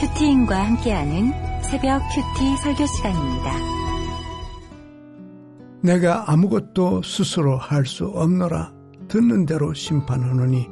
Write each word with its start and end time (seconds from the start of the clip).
큐티인과 0.00 0.64
함께하는 0.64 1.32
새벽 1.60 2.00
큐티 2.14 2.56
설교 2.62 2.86
시간입니다. 2.86 3.52
내가 5.82 6.30
아무것도 6.30 7.02
스스로 7.02 7.56
할 7.56 7.84
수 7.84 8.06
없노라 8.06 8.72
듣는 9.08 9.44
대로 9.44 9.74
심판하노니 9.74 10.68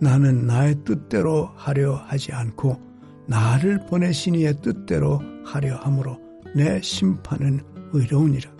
나는 0.00 0.46
나의 0.46 0.76
뜻대로 0.86 1.50
하려 1.54 1.96
하지 2.06 2.32
않고 2.32 2.80
나를 3.28 3.84
보내신 3.90 4.34
이의 4.34 4.54
뜻대로 4.62 5.20
하려 5.44 5.76
함으로 5.76 6.18
내 6.56 6.80
심판은 6.80 7.60
의로우니라. 7.92 8.50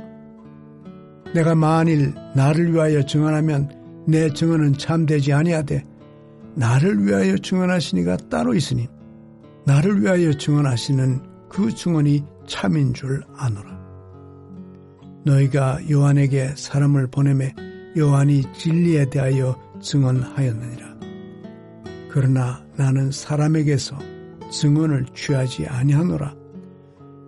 내가 1.35 1.55
만일 1.55 2.15
나를 2.37 2.75
위하여 2.75 3.03
증언하면 3.03 4.05
내 4.07 4.31
증언은 4.31 4.75
참되지 4.75 5.33
아니하되 5.33 5.87
나를 6.55 7.07
위하여 7.07 7.39
증언하시니가 7.39 8.17
따로 8.29 8.53
있으니 8.55 8.87
나를 9.65 10.03
위하여 10.03 10.33
증언하시는 10.33 11.49
그 11.49 11.75
증언이 11.75 12.25
참인 12.47 12.95
줄 12.95 13.23
아노라. 13.37 13.79
너희가 15.25 15.81
요한에게 15.91 16.55
사람을 16.57 17.09
보내매 17.09 17.55
요한이 17.97 18.53
진리에 18.55 19.11
대하여 19.11 19.59
증언하였느니라. 19.81 20.91
그러나 22.11 22.65
나는 22.77 23.11
사람에게서 23.11 23.99
증언을 24.51 25.07
취하지 25.15 25.67
아니하노라. 25.67 26.35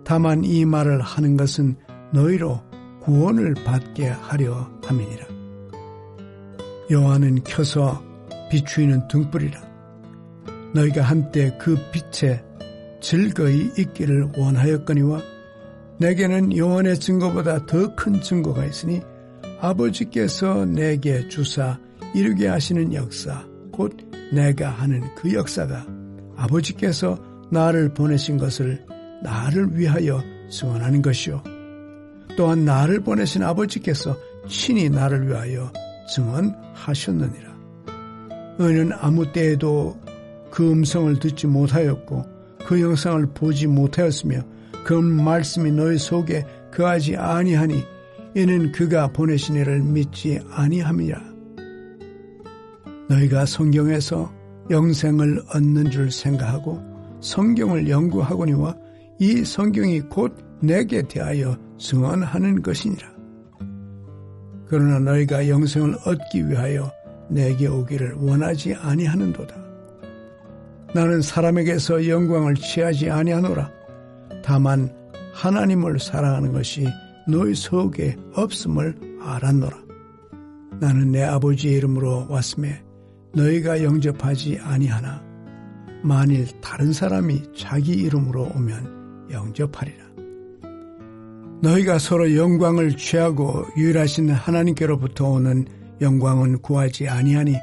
다만 0.03 0.43
이 0.43 0.65
말을 0.65 1.01
하는 1.01 1.37
것은 1.37 1.75
너희로 2.11 2.61
구원을 3.01 3.53
받게 3.65 4.07
하려 4.07 4.69
함이니라. 4.83 5.25
요한은 6.91 7.43
켜서 7.43 8.03
비추이는 8.49 9.07
등불이라. 9.07 9.72
너희가 10.73 11.01
한때 11.01 11.55
그 11.59 11.77
빛에 11.91 12.43
즐거이 13.01 13.71
있기를 13.77 14.29
원하였거니와 14.37 15.21
내게는 15.99 16.57
요한의 16.57 16.99
증거보다 16.99 17.65
더 17.65 17.95
큰 17.95 18.21
증거가 18.21 18.65
있으니 18.65 19.01
아버지께서 19.59 20.65
내게 20.65 21.27
주사 21.27 21.79
이르게 22.15 22.47
하시는 22.47 22.93
역사 22.93 23.45
곧 23.71 23.95
내가 24.33 24.69
하는 24.69 25.01
그 25.15 25.33
역사가 25.33 25.85
아버지께서 26.35 27.17
나를 27.51 27.93
보내신 27.93 28.37
것을 28.37 28.85
나를 29.23 29.77
위하여 29.77 30.21
증언하는 30.49 31.01
것이요 31.01 31.43
또한 32.35 32.65
나를 32.65 33.01
보내신 33.01 33.43
아버지께서 33.43 34.17
친히 34.47 34.89
나를 34.89 35.27
위하여 35.27 35.71
증언하셨느니라. 36.09 37.53
너희는 38.57 38.91
아무 38.99 39.31
때에도 39.31 39.97
그 40.53 40.71
음성을 40.71 41.17
듣지 41.17 41.47
못하였고 41.47 42.25
그 42.67 42.79
영상을 42.79 43.25
보지 43.33 43.65
못하였으며 43.65 44.41
그 44.85 44.93
말씀이 44.93 45.71
너희 45.71 45.97
속에 45.97 46.45
거하지 46.71 47.17
아니하니 47.17 47.83
이는 48.35 48.71
그가 48.71 49.07
보내신 49.07 49.55
이를 49.55 49.81
믿지 49.81 50.39
아니함이라. 50.51 51.19
너희가 53.09 53.47
성경에서 53.47 54.31
영생을 54.69 55.41
얻는 55.55 55.89
줄 55.89 56.11
생각하고 56.11 56.79
성경을 57.19 57.89
연구하거니와 57.89 58.75
이 59.19 59.43
성경이 59.43 60.01
곧 60.01 60.37
내게 60.61 61.01
대하여 61.07 61.57
증언하는 61.79 62.61
것이니라. 62.61 63.11
그러나 64.67 64.99
너희가 64.99 65.49
영생을 65.49 65.95
얻기 66.05 66.47
위하여 66.47 66.91
내게 67.27 67.65
오기를 67.67 68.13
원하지 68.13 68.75
아니하는도다. 68.75 69.62
나는 70.93 71.21
사람에게서 71.21 72.07
영광을 72.07 72.53
취하지 72.53 73.09
아니하노라. 73.09 73.71
다만 74.43 74.93
하나님을 75.33 75.99
사랑하는 75.99 76.53
것이 76.53 76.85
너희 77.27 77.55
속에 77.55 78.15
없음을 78.35 78.95
알았노라. 79.21 79.75
나는 80.79 81.11
내 81.11 81.23
아버지의 81.23 81.75
이름으로 81.75 82.27
왔음에 82.29 82.83
너희가 83.33 83.83
영접하지 83.83 84.59
아니하나 84.61 85.23
만일 86.03 86.45
다른 86.61 86.93
사람이 86.93 87.53
자기 87.57 87.93
이름으로 87.93 88.51
오면 88.55 89.29
영접하리라. 89.31 90.03
너희가 91.61 91.97
서로 91.97 92.35
영광을 92.35 92.95
취하고 92.97 93.65
유일하신 93.77 94.29
하나님께로부터 94.29 95.29
오는 95.29 95.65
영광은 96.01 96.61
구하지 96.61 97.07
아니하니 97.07 97.55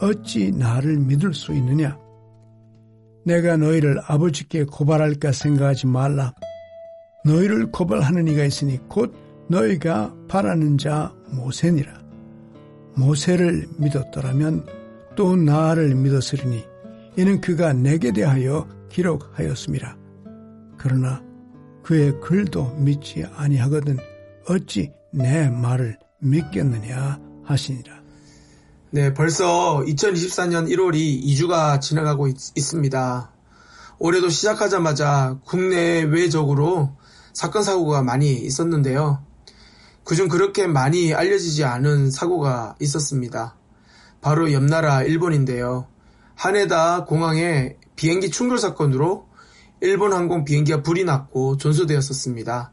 어찌 0.00 0.50
나를 0.50 0.98
믿을 0.98 1.34
수 1.34 1.52
있느냐? 1.52 2.03
내가 3.24 3.56
너희를 3.56 4.00
아버지께 4.06 4.64
고발할까 4.64 5.32
생각하지 5.32 5.86
말라. 5.86 6.34
너희를 7.24 7.70
고발하는 7.70 8.28
이가 8.28 8.44
있으니 8.44 8.78
곧 8.88 9.14
너희가 9.48 10.14
바라는 10.28 10.78
자 10.78 11.12
모세니라. 11.32 12.02
모세를 12.96 13.66
믿었더라면 13.78 14.66
또 15.16 15.36
나를 15.36 15.94
믿었으리니 15.94 16.64
이는 17.16 17.40
그가 17.40 17.72
내게 17.72 18.12
대하여 18.12 18.68
기록하였습니다. 18.88 19.96
그러나 20.76 21.22
그의 21.82 22.20
글도 22.20 22.76
믿지 22.76 23.24
아니하거든 23.36 23.98
어찌 24.48 24.92
내 25.12 25.48
말을 25.48 25.98
믿겠느냐 26.18 27.20
하시니라. 27.44 28.03
네, 28.94 29.12
벌써 29.12 29.82
2024년 29.84 30.70
1월이 30.70 31.20
2주가 31.24 31.80
지나가고 31.80 32.28
있, 32.28 32.38
습니다 32.38 33.32
올해도 33.98 34.28
시작하자마자 34.28 35.40
국내 35.44 36.02
외적으로 36.02 36.94
사건 37.32 37.64
사고가 37.64 38.02
많이 38.02 38.32
있었는데요. 38.34 39.20
그중 40.04 40.28
그렇게 40.28 40.68
많이 40.68 41.12
알려지지 41.12 41.64
않은 41.64 42.12
사고가 42.12 42.76
있었습니다. 42.78 43.56
바로 44.20 44.52
옆나라 44.52 45.02
일본인데요. 45.02 45.88
하네다 46.36 47.06
공항에 47.06 47.74
비행기 47.96 48.30
충돌 48.30 48.58
사건으로 48.58 49.26
일본 49.80 50.12
항공 50.12 50.44
비행기가 50.44 50.84
불이 50.84 51.02
났고 51.02 51.56
전소되었었습니다. 51.56 52.70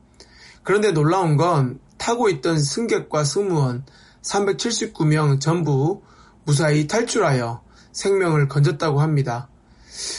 그런데 0.62 0.92
놀라운 0.92 1.36
건 1.36 1.80
타고 1.98 2.30
있던 2.30 2.60
승객과 2.60 3.24
승무원 3.24 3.86
379명 4.22 5.42
전부 5.42 6.04
무사히 6.44 6.88
탈출하여 6.88 7.62
생명을 7.92 8.48
건졌다고 8.48 9.02
합니다. 9.02 9.50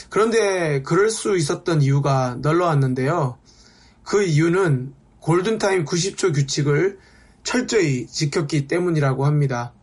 그런데 0.09 0.81
그럴 0.83 1.09
수 1.09 1.35
있었던 1.37 1.81
이유가 1.81 2.37
널러왔는데요. 2.41 3.37
그 4.03 4.23
이유는 4.23 4.93
골든타임 5.19 5.85
90초 5.85 6.33
규칙을 6.33 6.99
철저히 7.43 8.07
지켰기 8.07 8.67
때문이라고 8.67 9.25
합니다. 9.25 9.73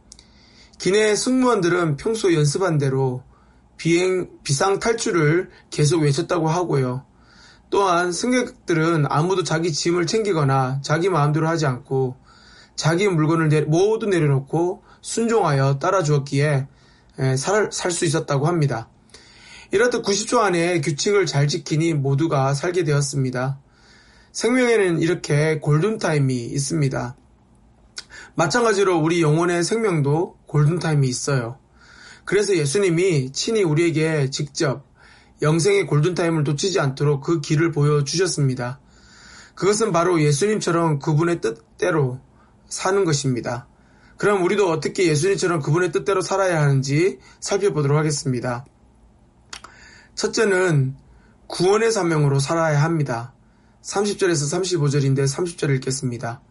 기내 0.79 1.15
승무원들은 1.15 1.97
평소 1.97 2.33
연습한 2.33 2.79
대로 2.79 3.23
비행 3.77 4.29
비상 4.45 4.79
탈출을 4.79 5.51
계속 5.71 6.03
외쳤다고 6.03 6.49
하고요. 6.49 7.05
또한 7.71 8.13
승객들은 8.13 9.07
아무도 9.09 9.45
자기 9.45 9.73
짐을 9.73 10.07
챙기거나 10.07 10.81
자기 10.83 11.09
마음대로 11.09 11.49
하지 11.49 11.67
않고 11.67 12.17
자기 12.77 13.09
물건을 13.09 13.67
모두 13.67 14.07
내려놓고 14.07 14.83
순종하여 15.01 15.79
따라주었기에 15.79 16.67
살수 17.37 18.05
있었다고 18.05 18.47
합니다. 18.47 18.89
이렇듯 19.73 20.03
90초 20.05 20.39
안에 20.39 20.81
규칙을 20.81 21.27
잘 21.27 21.47
지키니 21.47 21.95
모두가 21.95 22.55
살게 22.55 22.85
되었습니다. 22.85 23.61
생명에는 24.33 25.01
이렇게 25.01 25.59
골든타임이 25.61 26.47
있습니다. 26.47 27.17
마찬가지로 28.35 28.99
우리 28.99 29.23
영혼의 29.23 29.63
생명도 29.65 30.39
골든타임이 30.47 31.07
있어요. 31.09 31.59
그래서 32.25 32.57
예수님이 32.57 33.33
친히 33.33 33.63
우리에게 33.63 34.31
직접 34.31 34.89
영생의 35.43 35.87
골든타임을 35.87 36.45
놓치지 36.45 36.81
않도록 36.81 37.23
그 37.23 37.41
길을 37.41 37.73
보여주셨습니다. 37.73 38.81
그것은 39.55 39.93
바로 39.93 40.21
예수님처럼 40.21 40.99
그분의 41.01 41.41
뜻대로 41.41 42.21
사는 42.71 43.05
것입니다. 43.05 43.69
그럼 44.17 44.43
우리도 44.43 44.71
어떻게 44.71 45.07
예수님처럼 45.07 45.61
그분의 45.61 45.93
뜻대로 45.93 46.23
살아야 46.23 46.63
하는지 46.63 47.19
살펴보도록 47.41 47.99
하겠습니다. 47.99 48.65
첫째는 50.15 50.97
구원의 51.47 51.91
사명으로 51.93 52.39
살아야 52.39 52.83
합니다. 52.83 53.35
30절에서 53.83 54.61
35절인데 54.63 55.25
30절 55.25 55.75
읽겠습니다. 55.77 56.43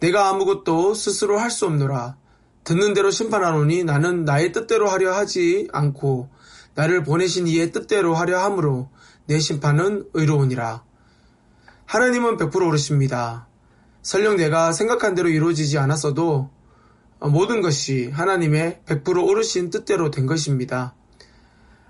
내가 0.00 0.28
아무것도 0.28 0.94
스스로 0.94 1.38
할 1.38 1.50
수 1.50 1.66
없노라. 1.66 2.16
듣는 2.64 2.92
대로 2.92 3.10
심판하노니 3.10 3.84
나는 3.84 4.24
나의 4.24 4.52
뜻대로 4.52 4.88
하려 4.88 5.14
하지 5.14 5.68
않고 5.72 6.28
나를 6.74 7.02
보내신 7.02 7.46
이의 7.48 7.72
뜻대로 7.72 8.14
하려 8.14 8.38
함으로 8.40 8.90
내 9.26 9.38
심판은 9.38 10.10
의로우니라. 10.12 10.84
하나님은 11.86 12.36
100% 12.36 12.66
옳으십니다. 12.66 13.47
설령 14.08 14.36
내가 14.36 14.72
생각한 14.72 15.14
대로 15.14 15.28
이루어지지 15.28 15.76
않았어도 15.76 16.48
모든 17.20 17.60
것이 17.60 18.08
하나님의 18.08 18.80
100% 18.86 19.22
옳으신 19.22 19.68
뜻대로 19.68 20.10
된 20.10 20.24
것입니다. 20.24 20.94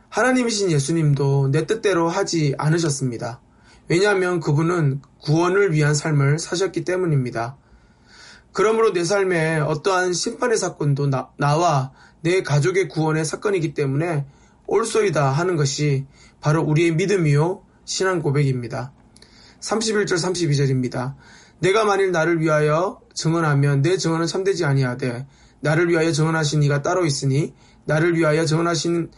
하나님이신 0.09 0.73
예수님도 0.73 1.53
내 1.53 1.65
뜻대로 1.65 2.09
하지 2.09 2.57
않으셨습니다. 2.59 3.41
왜냐하면 3.87 4.41
그분은 4.41 5.01
구원을 5.23 5.73
위한 5.73 5.95
삶을 5.95 6.41
사셨기 6.41 6.83
때문입니다. 6.83 7.57
그러므로 8.51 8.93
내 8.93 9.05
삶에 9.05 9.61
어떠한 9.61 10.13
심판의 10.13 10.59
사건도 10.59 11.07
나, 11.07 11.31
나와 11.37 11.93
내 12.23 12.43
가족의 12.43 12.89
구원의 12.89 13.25
사건이기 13.25 13.75
때문에 13.75 14.27
옳소이다 14.67 15.31
하는 15.31 15.55
것이 15.55 16.05
바로 16.41 16.65
우리의 16.65 16.97
믿음이요 16.97 17.63
신앙 17.85 18.21
고백입니다. 18.21 18.93
31절 19.61 20.15
32절입니다. 20.15 21.15
내가 21.61 21.85
만일 21.85 22.13
나를 22.13 22.41
위하여 22.41 23.01
증언하면 23.15 23.83
내 23.83 23.97
증언은 23.97 24.27
참되지 24.27 24.65
아니하되 24.65 25.27
나를 25.61 25.89
위하여 25.89 26.13
증언하신 26.13 26.63
이가 26.63 26.83
따로 26.83 27.05
있으니 27.05 27.55
나를 27.85 28.17
위하여 28.17 28.45
증언하시는 28.45 29.11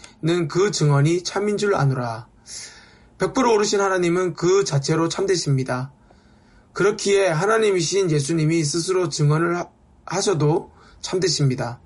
그 0.48 0.70
증언이 0.70 1.24
참인 1.24 1.56
줄 1.56 1.74
아노라. 1.74 2.28
100% 3.18 3.52
오르신 3.52 3.80
하나님은 3.80 4.34
그 4.34 4.64
자체로 4.64 5.08
참되십니다. 5.08 5.92
그렇기에 6.72 7.28
하나님이신 7.28 8.10
예수님이 8.10 8.64
스스로 8.64 9.08
증언을 9.08 9.64
하셔도 10.06 10.70
참되십니다. 11.02 11.80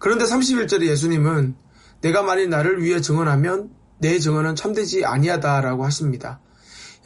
그런데 0.00 0.24
31절에 0.24 0.86
예수님은 0.86 1.54
내가 2.00 2.22
만일 2.22 2.50
나를 2.50 2.82
위해 2.82 3.00
증언하면 3.00 3.70
내 3.98 4.18
증언은 4.18 4.56
참되지 4.56 5.04
아니하다라고 5.04 5.84
하십니다. 5.84 6.40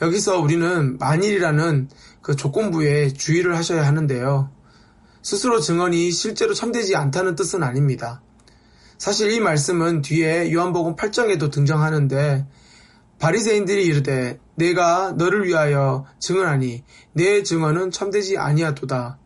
여기서 0.02 0.40
우리는 0.40 0.98
만일이라는 0.98 1.88
그 2.22 2.36
조건부에 2.36 3.12
주의를 3.12 3.56
하셔야 3.56 3.86
하는데요. 3.86 4.50
스스로 5.22 5.60
증언이 5.60 6.10
실제로 6.12 6.54
참되지 6.54 6.96
않다는 6.96 7.34
뜻은 7.34 7.62
아닙니다. 7.62 8.22
사실 8.98 9.30
이 9.32 9.40
말씀은 9.40 10.02
뒤에 10.02 10.52
요한복음 10.52 10.96
8장에도 10.96 11.50
등장하는데 11.50 12.46
바리새인들이 13.18 13.84
이르되 13.84 14.38
내가 14.54 15.12
너를 15.12 15.46
위하여 15.46 16.06
증언하니 16.18 16.84
내 17.12 17.42
증언은 17.42 17.90
참되지 17.90 18.38
아니하도다. 18.38 19.18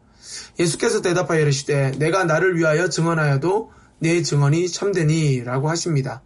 예수께서 0.58 1.02
대답하여 1.02 1.40
이르시되 1.40 1.92
내가 1.98 2.24
나를 2.24 2.56
위하여 2.56 2.88
증언하여도 2.88 3.72
내 3.98 4.22
증언이 4.22 4.68
참되니라고 4.68 5.68
하십니다. 5.68 6.22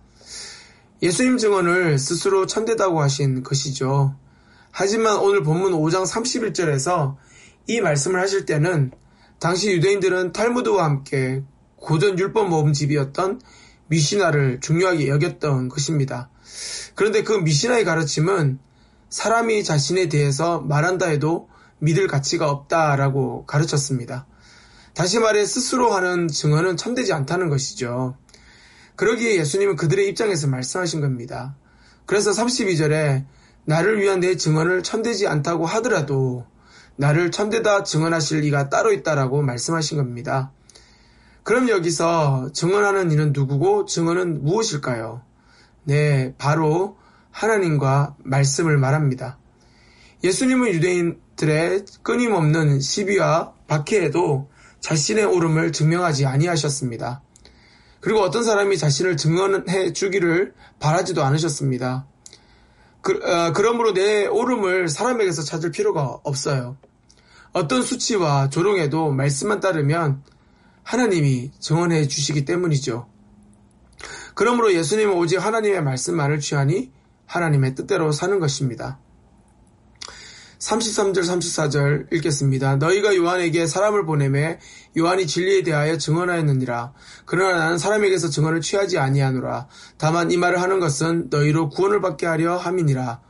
예수님 1.03 1.39
증언을 1.39 1.99
스스로 1.99 2.47
참되다고 2.47 3.01
하신 3.01 3.43
것이죠. 3.43 4.15
하지만 4.77 5.19
오늘 5.19 5.45
본문 5.45 5.71
5장 5.71 6.05
31절에서 6.05 7.15
이 7.69 7.81
말씀을 7.81 8.21
하실 8.21 8.45
때는 8.45 8.91
당시 9.39 9.71
유대인들은 9.71 10.33
탈무드와 10.33 10.85
함께 10.85 11.45
고전 11.77 12.19
율법 12.19 12.49
모음집이었던 12.49 13.41
미시나를 13.87 14.59
중요하게 14.61 15.07
여겼던 15.07 15.69
것입니다. 15.69 16.29
그런데 16.97 17.23
그 17.23 17.35
미시나의 17.35 17.85
가르침은 17.85 18.59
사람이 19.11 19.63
자신에 19.63 20.09
대해서 20.09 20.59
말한다 20.59 21.07
해도 21.07 21.49
믿을 21.79 22.09
가치가 22.09 22.51
없다라고 22.51 23.47
가르쳤습니다. 23.47 24.27
다시 24.93 25.21
말해 25.21 25.47
스스로 25.47 25.93
하는 25.93 26.27
증언은 26.27 26.77
참되지 26.77 27.13
않다는 27.13 27.49
것이죠. 27.49 28.17
그러기에 28.97 29.37
예수님은 29.37 29.77
그들의 29.77 30.09
입장에서 30.09 30.49
말씀하신 30.49 31.01
겁니다. 31.01 31.55
그래서 32.07 32.33
32절에 32.33 33.25
나를 33.65 34.01
위한 34.01 34.21
내 34.21 34.37
증언을 34.37 34.83
참되지 34.83 35.27
않다고 35.27 35.67
하더라도 35.67 36.45
나를 36.97 37.31
참되다 37.31 37.83
증언하실 37.83 38.45
이가 38.45 38.69
따로 38.69 38.93
있다라고 38.93 39.43
말씀하신 39.43 39.99
겁니다. 39.99 40.53
그럼 41.43 41.69
여기서 41.69 42.51
증언하는 42.53 43.11
이는 43.11 43.33
누구고 43.33 43.87
증언은 43.87 44.45
무엇일까요? 44.45 45.23
네, 45.85 46.35
바로 46.39 46.97
하나님과 47.31 48.17
말씀을 48.23 48.79
말합니다. 48.79 49.39
예수님은 50.23 50.69
유대인들의 50.69 51.85
끊임없는 52.03 52.81
시비와 52.81 53.53
박해에도 53.67 54.49
자신의 54.81 55.25
옳음을 55.25 55.73
증명하지 55.73 56.27
아니하셨습니다. 56.27 57.23
그리고 58.01 58.21
어떤 58.21 58.45
사람이 58.45 58.79
자신을 58.79 59.17
증언해 59.17 59.93
주기를 59.93 60.55
바라지도 60.79 61.23
않으셨습니다. 61.25 62.07
그, 63.05 63.21
어, 63.23 63.53
그러므로 63.53 63.93
내 63.93 64.27
옳음을 64.27 64.89
사람에게서 64.89 65.43
찾을 65.43 65.71
필요가 65.71 66.19
없어요. 66.25 66.79
어떤 67.53 67.83
수치와 67.83 68.49
조롱에도 68.49 69.11
말씀만 69.11 69.61
따르면 69.61 70.23
하나님이 70.83 71.53
증언해 71.61 72.09
주시기 72.09 72.47
때문이죠. 72.47 73.07
그러므로 74.35 74.73
예수님은 74.73 75.15
오직 75.15 75.37
하나님의 75.37 75.83
말씀만을 75.83 76.41
취하니 76.41 76.91
하나님의 77.27 77.75
뜻대로 77.75 78.11
사는 78.11 78.41
것입니다. 78.41 78.99
33절 80.65 81.19
34절 81.19 82.13
읽겠습니다. 82.15 82.77
너희가 82.77 83.15
요한에게 83.15 83.67
사람을 83.67 84.07
보내매 84.07 84.59
요한이 84.97 85.27
진리에 85.27 85.63
대하여 85.63 85.99
증언하였느니라. 85.99 86.95
그러나 87.27 87.59
나는 87.59 87.77
사람에게서 87.77 88.31
증언을 88.31 88.63
취하지 88.63 88.99
아니하노라. 88.99 89.69
다만 89.99 90.31
이 90.31 90.39
말을 90.39 90.63
하는 90.63 90.81
것은 90.81 91.29
너희로 91.29 91.69
구원을 91.69 92.01
받게 92.01 92.25
하려 92.27 92.57
함이니라. 92.57 93.21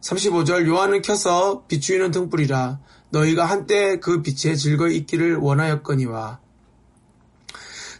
35절 0.00 0.66
요한은 0.66 1.02
켜서 1.02 1.64
비추이는 1.68 2.10
등불이라. 2.10 2.80
너희가 3.10 3.44
한때 3.44 4.00
그 4.00 4.22
빛에 4.22 4.56
즐거이 4.56 4.96
있기를 4.96 5.36
원하였거니와. 5.36 6.40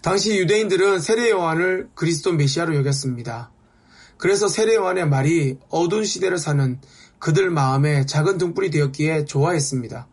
당시 0.02 0.36
유대인들은 0.36 0.98
세례 0.98 1.30
요한을 1.30 1.90
그리스도 1.94 2.32
메시아로 2.32 2.74
여겼습니다. 2.74 3.52
그래서 4.16 4.48
세례 4.48 4.74
요한의 4.74 5.08
말이 5.08 5.58
어두운 5.68 6.04
시대를 6.04 6.38
사는 6.38 6.80
그들 7.22 7.50
마음에 7.50 8.04
작은 8.04 8.36
등불이 8.36 8.70
되었기에 8.70 9.26
좋아했습니다. 9.26 10.08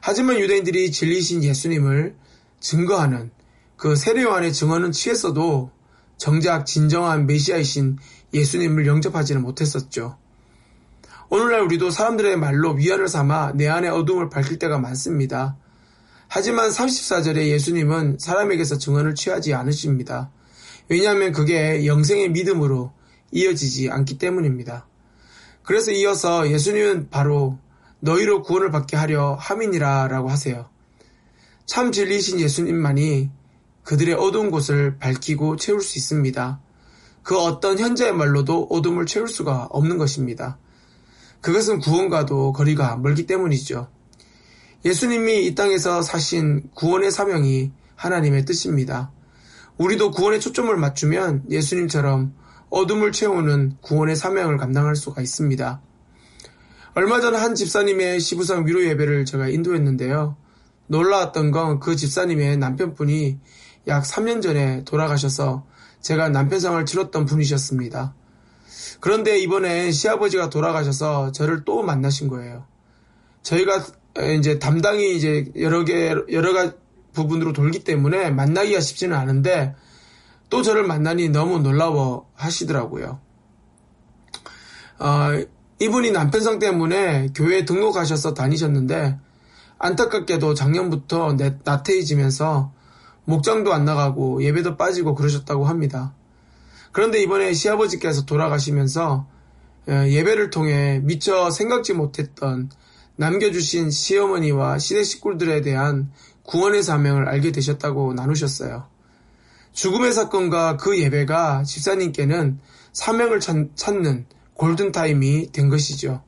하지만 0.00 0.38
유대인들이 0.38 0.90
진리신 0.90 1.44
예수님을 1.44 2.16
증거하는 2.60 3.30
그 3.76 3.94
세례 3.94 4.22
요한의 4.22 4.54
증언은 4.54 4.92
취했어도 4.92 5.70
정작 6.16 6.64
진정한 6.64 7.26
메시아이신 7.26 7.98
예수님을 8.32 8.86
영접하지는 8.86 9.42
못했었죠. 9.42 10.16
오늘날 11.28 11.60
우리도 11.60 11.90
사람들의 11.90 12.38
말로 12.38 12.72
위안을 12.72 13.06
삼아 13.06 13.52
내 13.56 13.68
안의 13.68 13.90
어둠을 13.90 14.30
밝힐 14.30 14.58
때가 14.58 14.78
많습니다. 14.78 15.58
하지만 16.26 16.70
34절에 16.70 17.48
예수님은 17.48 18.16
사람에게서 18.18 18.78
증언을 18.78 19.14
취하지 19.14 19.52
않으십니다. 19.52 20.30
왜냐하면 20.88 21.32
그게 21.32 21.84
영생의 21.84 22.30
믿음으로 22.30 22.94
이어지지 23.30 23.90
않기 23.90 24.16
때문입니다. 24.16 24.86
그래서 25.70 25.92
이어서 25.92 26.50
예수님은 26.50 27.10
바로 27.10 27.56
너희로 28.00 28.42
구원을 28.42 28.72
받게 28.72 28.96
하려 28.96 29.36
함이니라 29.38 30.08
라고 30.08 30.28
하세요. 30.28 30.68
참 31.64 31.92
진리이신 31.92 32.40
예수님만이 32.40 33.30
그들의 33.84 34.16
어두운 34.16 34.50
곳을 34.50 34.98
밝히고 34.98 35.54
채울 35.54 35.80
수 35.80 35.96
있습니다. 35.96 36.60
그 37.22 37.38
어떤 37.38 37.78
현재의 37.78 38.12
말로도 38.12 38.66
어둠을 38.68 39.06
채울 39.06 39.28
수가 39.28 39.68
없는 39.70 39.96
것입니다. 39.96 40.58
그것은 41.40 41.78
구원과도 41.78 42.52
거리가 42.52 42.96
멀기 42.96 43.26
때문이죠. 43.26 43.86
예수님이 44.84 45.46
이 45.46 45.54
땅에서 45.54 46.02
사신 46.02 46.68
구원의 46.74 47.12
사명이 47.12 47.70
하나님의 47.94 48.44
뜻입니다. 48.44 49.12
우리도 49.78 50.10
구원의 50.10 50.40
초점을 50.40 50.76
맞추면 50.76 51.44
예수님처럼 51.48 52.34
어둠을 52.70 53.12
채우는 53.12 53.78
구원의 53.82 54.16
사명을 54.16 54.56
감당할 54.56 54.96
수가 54.96 55.20
있습니다. 55.22 55.80
얼마 56.94 57.20
전 57.20 57.34
한 57.34 57.54
집사님의 57.54 58.20
시부상 58.20 58.66
위로 58.66 58.84
예배를 58.84 59.24
제가 59.24 59.48
인도했는데요. 59.48 60.36
놀라웠던 60.88 61.50
건 61.52 61.78
그 61.80 61.94
집사님의 61.96 62.56
남편분이 62.58 63.38
약 63.86 64.02
3년 64.04 64.42
전에 64.42 64.84
돌아가셔서 64.84 65.64
제가 66.00 66.28
남편상을 66.30 66.84
치렀던 66.86 67.26
분이셨습니다. 67.26 68.14
그런데 69.00 69.38
이번에 69.38 69.90
시아버지가 69.92 70.50
돌아가셔서 70.50 71.32
저를 71.32 71.64
또 71.64 71.82
만나신 71.82 72.28
거예요. 72.28 72.66
저희가 73.42 73.84
이제 74.38 74.58
담당이 74.58 75.16
이제 75.16 75.50
여러 75.58 75.84
개 75.84 76.14
여러 76.30 76.52
가지 76.52 76.72
부분으로 77.12 77.52
돌기 77.52 77.84
때문에 77.84 78.30
만나기가 78.30 78.80
쉽지는 78.80 79.16
않은데 79.16 79.74
또 80.50 80.62
저를 80.62 80.84
만나니 80.84 81.30
너무 81.30 81.60
놀라워 81.60 82.28
하시더라고요. 82.34 83.20
어, 84.98 85.28
이분이 85.78 86.10
남편상 86.10 86.58
때문에 86.58 87.28
교회에 87.34 87.64
등록하셔서 87.64 88.34
다니셨는데 88.34 89.18
안타깝게도 89.78 90.52
작년부터 90.52 91.36
나태해지면서 91.64 92.72
목장도 93.24 93.72
안 93.72 93.86
나가고 93.86 94.42
예배도 94.42 94.76
빠지고 94.76 95.14
그러셨다고 95.14 95.64
합니다. 95.64 96.12
그런데 96.92 97.22
이번에 97.22 97.54
시아버지께서 97.54 98.26
돌아가시면서 98.26 99.26
예배를 99.88 100.50
통해 100.50 101.00
미처 101.02 101.50
생각지 101.50 101.94
못했던 101.94 102.68
남겨주신 103.16 103.90
시어머니와 103.90 104.78
시대 104.78 105.02
식구들에 105.02 105.62
대한 105.62 106.10
구원의 106.42 106.82
사명을 106.82 107.28
알게 107.28 107.52
되셨다고 107.52 108.12
나누셨어요. 108.14 108.89
죽음의 109.80 110.12
사건과 110.12 110.76
그 110.76 111.00
예배가 111.00 111.62
집사님께는 111.62 112.58
사명을 112.92 113.40
찾는 113.40 114.26
골든타임이 114.52 115.52
된 115.52 115.70
것이죠. 115.70 116.22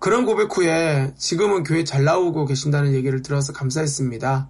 그런 0.00 0.26
고백 0.26 0.56
후에 0.56 1.14
지금은 1.16 1.62
교회 1.62 1.84
잘 1.84 2.02
나오고 2.02 2.46
계신다는 2.46 2.92
얘기를 2.92 3.22
들어서 3.22 3.52
감사했습니다. 3.52 4.48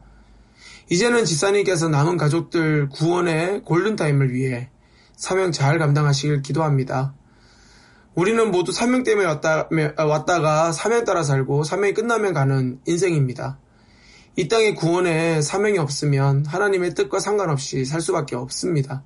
이제는 0.88 1.26
집사님께서 1.26 1.90
남은 1.90 2.16
가족들 2.16 2.88
구원의 2.88 3.64
골든타임을 3.64 4.32
위해 4.32 4.70
사명 5.14 5.52
잘 5.52 5.78
감당하시길 5.78 6.40
기도합니다. 6.40 7.12
우리는 8.14 8.50
모두 8.50 8.72
사명 8.72 9.02
때문에 9.02 9.26
왔다, 9.26 9.68
왔다가 9.98 10.72
사명 10.72 11.04
따라 11.04 11.22
살고 11.22 11.64
사명이 11.64 11.92
끝나면 11.92 12.32
가는 12.32 12.80
인생입니다. 12.86 13.58
이 14.38 14.48
땅의 14.48 14.74
구원에 14.74 15.40
사명이 15.40 15.78
없으면 15.78 16.44
하나님의 16.44 16.92
뜻과 16.94 17.20
상관없이 17.20 17.86
살 17.86 18.02
수밖에 18.02 18.36
없습니다. 18.36 19.02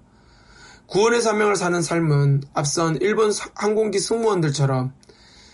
구원의 0.87 1.23
사명을 1.23 1.55
사는 1.55 1.81
삶은 1.81 2.43
앞선 2.53 2.97
일본 2.97 3.31
항공기 3.55 4.01
승무원들처럼 4.01 4.93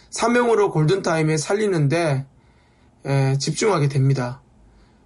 사명으로 0.09 0.71
골든타임에 0.71 1.37
살리는데 1.37 2.25
집중하게 3.39 3.89
됩니다. 3.89 4.41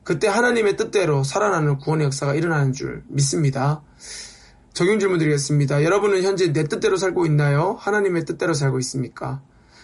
그때 0.05 0.29
하나님의 0.29 0.77
뜻대로 0.77 1.25
살아나는 1.25 1.79
구원의 1.79 2.07
역사가 2.07 2.35
일어나는 2.35 2.73
줄 2.73 3.03
믿습니다. 3.09 3.83
적용 4.73 5.01
질문 5.01 5.19
드리겠습니다. 5.19 5.83
여러분은 5.83 6.23
현재 6.23 6.53
내 6.53 6.63
뜻대로 6.63 6.97
살고 6.97 7.27
있나요? 7.27 7.77
하나님의 7.81 8.25
뜻대로 8.25 8.55
살고 8.55 8.79
있습니까? 8.79 9.43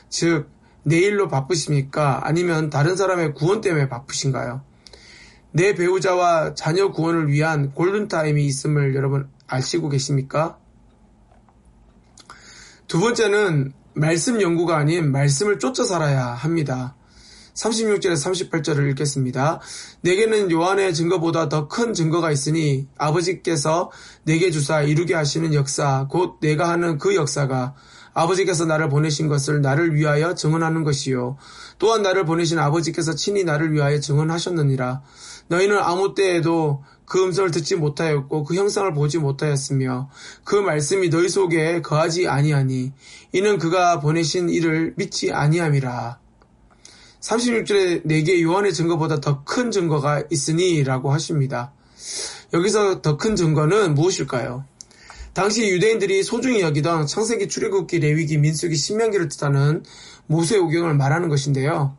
즉, 0.09 0.49
내 0.85 0.99
일로 0.99 1.27
바쁘십니까? 1.27 2.21
아니면 2.23 2.71
다른 2.71 2.95
사람의 2.95 3.35
구원 3.35 3.61
때문에 3.61 3.89
바쁘신가요? 3.89 4.63
내 5.53 5.75
배우자와 5.75 6.55
자녀 6.55 6.91
구원을 6.93 7.29
위한 7.29 7.73
골든타임이 7.73 8.45
있음을 8.47 8.95
여러분 8.95 9.29
아시고 9.47 9.89
계십니까? 9.89 10.59
두 12.89 13.01
번째는 13.01 13.73
말씀 13.95 14.41
연구가 14.41 14.77
아닌 14.77 15.11
말씀을 15.11 15.59
쫓아 15.59 15.85
살아야 15.85 16.27
합니다. 16.27 16.95
36절에서 17.55 18.51
38절을 18.51 18.91
읽겠습니다. 18.91 19.61
내게는 20.03 20.51
요한의 20.51 20.93
증거보다 20.95 21.49
더 21.49 21.69
큰 21.69 21.95
증거가 21.95 22.31
있으니 22.31 22.87
아버지께서 22.99 23.91
내게 24.25 24.51
주사 24.51 24.83
이루게 24.83 25.15
하시는 25.15 25.55
역사 25.55 26.07
곧 26.09 26.39
내가 26.41 26.69
하는 26.69 26.99
그 26.99 27.17
역사가 27.17 27.75
아버지께서 28.13 28.65
나를 28.65 28.89
보내신 28.89 29.29
것을 29.29 29.61
나를 29.61 29.95
위하여 29.95 30.35
증언하는 30.35 30.85
것이요 30.85 31.37
또한 31.79 32.03
나를 32.03 32.25
보내신 32.25 32.59
아버지께서 32.59 33.15
친히 33.15 33.45
나를 33.45 33.73
위하여 33.73 34.01
증언하셨느니라 34.01 35.03
너희는 35.49 35.79
아무 35.79 36.15
때에도 36.15 36.83
그 37.05 37.23
음성을 37.23 37.51
듣지 37.53 37.77
못하였고 37.77 38.45
그 38.45 38.55
형상을 38.55 38.93
보지 38.93 39.19
못하였으며 39.19 40.11
그 40.45 40.57
말씀이 40.57 41.09
너희 41.09 41.29
속에 41.29 41.81
거하지 41.83 42.27
아니하니 42.27 42.93
이는 43.33 43.59
그가 43.59 44.01
보내신 44.01 44.49
이를 44.49 44.93
믿지 44.97 45.33
아니함이라 45.33 46.19
36절에 47.21 48.03
내게 48.05 48.43
요한의 48.43 48.73
증거보다 48.75 49.21
더 49.21 49.45
큰 49.45 49.71
증거가 49.71 50.23
있으니 50.31 50.83
라고 50.85 51.13
하십니다. 51.13 51.73
여기서 52.53 53.03
더 53.03 53.17
큰 53.17 53.37
증거는 53.37 53.95
무엇일까요? 53.95 54.65
당시 55.33 55.69
유대인들이 55.69 56.23
소중히 56.23 56.61
여기던 56.63 57.07
창세기, 57.07 57.49
출애굽기, 57.49 57.99
레위기, 57.99 58.39
민수기, 58.39 58.75
신명기를 58.75 59.29
뜻하는 59.29 59.85
모세 60.27 60.57
오경을 60.57 60.95
말하는 60.95 61.29
것인데요. 61.29 61.97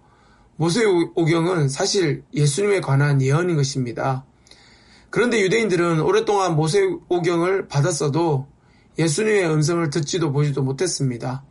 모세 0.58 0.84
오경은 0.86 1.70
사실 1.70 2.24
예수님에 2.34 2.82
관한 2.82 3.22
예언인 3.22 3.56
것입니다. 3.56 4.26
그런데 5.10 5.40
유대인들은 5.42 6.02
오랫동안 6.02 6.56
모세 6.56 6.82
오경을 7.10 7.68
받았어도 7.68 8.48
예수님의 8.98 9.50
음성을 9.52 9.88
듣지도 9.92 10.32
보지도 10.32 10.64
못했습니다. 10.64 11.44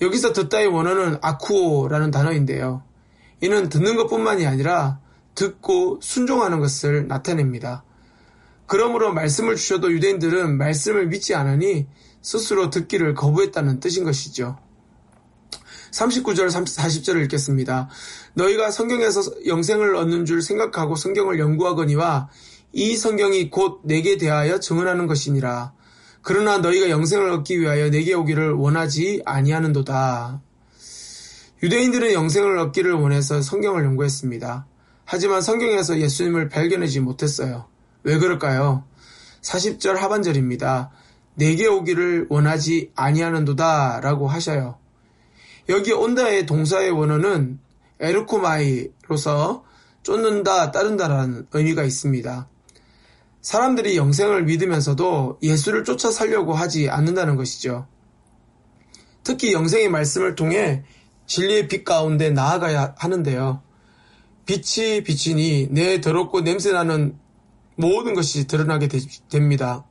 여기서 0.00 0.32
듣다의 0.32 0.68
원어는 0.68 1.18
아쿠오라는 1.20 2.10
단어인데요. 2.10 2.82
이는 3.42 3.68
듣는 3.68 3.96
것뿐만이 3.96 4.46
아니라 4.46 5.00
듣고 5.34 5.98
순종하는 6.00 6.60
것을 6.60 7.08
나타냅니다. 7.08 7.84
그러므로 8.66 9.12
말씀을 9.12 9.56
주셔도 9.56 9.90
유대인들은 9.92 10.56
말씀을 10.56 11.08
믿지 11.08 11.34
않으니 11.34 11.88
스스로 12.22 12.70
듣기를 12.70 13.14
거부했다는 13.14 13.80
뜻인 13.80 14.04
것이죠. 14.04 14.58
39절, 15.92 16.48
40절을 16.48 17.22
읽겠습니다. 17.24 17.88
너희가 18.34 18.70
성경에서 18.70 19.22
영생을 19.46 19.94
얻는 19.96 20.24
줄 20.24 20.42
생각하고 20.42 20.96
성경을 20.96 21.38
연구하거니와 21.38 22.28
이 22.72 22.96
성경이 22.96 23.50
곧 23.50 23.80
내게 23.84 24.16
대하여 24.16 24.60
증언하는 24.60 25.06
것이니라. 25.06 25.72
그러나 26.22 26.58
너희가 26.58 26.90
영생을 26.90 27.30
얻기 27.30 27.60
위하여 27.60 27.90
내게 27.90 28.14
오기를 28.14 28.52
원하지 28.52 29.22
아니하는도다. 29.24 30.40
유대인들은 31.62 32.12
영생을 32.12 32.58
얻기를 32.58 32.92
원해서 32.92 33.42
성경을 33.42 33.84
연구했습니다. 33.84 34.66
하지만 35.04 35.42
성경에서 35.42 35.98
예수님을 35.98 36.48
발견하지 36.48 37.00
못했어요. 37.00 37.66
왜 38.02 38.18
그럴까요? 38.18 38.84
40절 39.42 39.94
하반절입니다. 39.96 40.90
내게 41.34 41.66
오기를 41.66 42.26
원하지 42.28 42.92
아니하는도다 42.94 44.00
라고 44.00 44.28
하셔요. 44.28 44.79
여기 45.68 45.92
온다의 45.92 46.46
동사의 46.46 46.90
원어는 46.90 47.58
에르코마이로서 48.00 49.64
쫓는다, 50.02 50.70
따른다라는 50.70 51.46
의미가 51.52 51.84
있습니다. 51.84 52.48
사람들이 53.42 53.96
영생을 53.96 54.44
믿으면서도 54.44 55.38
예수를 55.42 55.84
쫓아 55.84 56.10
살려고 56.10 56.54
하지 56.54 56.90
않는다는 56.90 57.36
것이죠. 57.36 57.86
특히 59.22 59.52
영생의 59.52 59.88
말씀을 59.88 60.34
통해 60.34 60.84
진리의 61.26 61.68
빛 61.68 61.84
가운데 61.84 62.30
나아가야 62.30 62.94
하는데요. 62.98 63.62
빛이 64.46 65.04
비치니 65.04 65.68
내 65.70 66.00
더럽고 66.00 66.40
냄새나는 66.40 67.18
모든 67.76 68.14
것이 68.14 68.46
드러나게 68.46 68.88
되, 68.88 68.98
됩니다. 69.30 69.86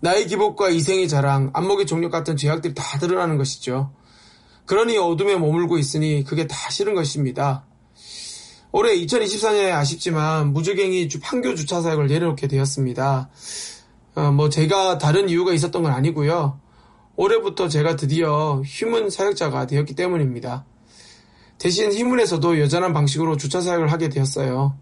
나의 0.00 0.26
기복과 0.26 0.70
이생의 0.70 1.08
자랑, 1.08 1.50
안목의 1.52 1.86
종력 1.86 2.10
같은 2.10 2.36
죄악들이 2.36 2.74
다 2.74 2.98
드러나는 2.98 3.36
것이죠. 3.36 3.92
그러니 4.66 4.98
어둠에 4.98 5.36
머물고 5.36 5.78
있으니 5.78 6.24
그게 6.24 6.46
다 6.46 6.70
싫은 6.70 6.94
것입니다. 6.94 7.64
올해 8.72 8.94
2024년에 8.96 9.72
아쉽지만 9.72 10.52
무주갱이 10.52 11.08
판교 11.22 11.54
주차 11.54 11.80
사역을 11.80 12.08
내려놓게 12.08 12.48
되었습니다. 12.48 13.30
어, 14.16 14.32
뭐 14.32 14.48
제가 14.48 14.98
다른 14.98 15.28
이유가 15.28 15.52
있었던 15.52 15.82
건 15.82 15.92
아니고요. 15.92 16.60
올해부터 17.14 17.68
제가 17.68 17.96
드디어 17.96 18.60
휴문 18.66 19.08
사역자가 19.08 19.66
되었기 19.66 19.94
때문입니다. 19.94 20.66
대신 21.58 21.92
휴문에서도 21.92 22.60
여전한 22.60 22.92
방식으로 22.92 23.36
주차 23.36 23.60
사역을 23.60 23.90
하게 23.90 24.08
되었어요. 24.08 24.76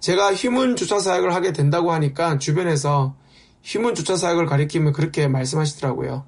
제가 0.00 0.34
휴문 0.34 0.76
주차 0.76 0.98
사역을 0.98 1.34
하게 1.34 1.52
된다고 1.52 1.92
하니까 1.92 2.38
주변에서 2.38 3.16
휴문 3.62 3.94
주차 3.94 4.16
사역을 4.16 4.46
가리키면 4.46 4.92
그렇게 4.92 5.28
말씀하시더라고요. 5.28 6.24